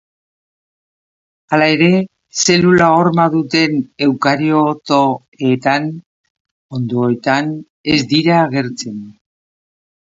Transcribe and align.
Hala 1.51 1.67
ere, 1.73 1.89
zelula 2.45 2.87
horma 2.95 3.27
duten 3.35 3.77
eukariotoetan, 4.07 5.89
onddoetan, 6.79 7.57
ez 7.97 8.03
dira 8.19 8.45
agertzen. 8.51 9.03